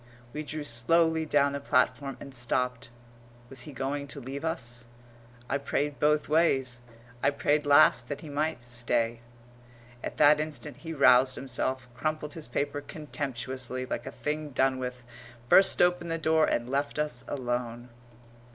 [0.33, 2.89] We drew slowly down the platform and stopped.
[3.51, 4.85] Was he going to leave us?
[5.47, 6.79] I prayed both ways
[7.21, 9.21] I prayed last that he might stay.
[10.03, 15.03] At that instant he roused himself, crumpled his paper contemptuously, like a thing done with,
[15.49, 17.89] burst open the door, and left us alone.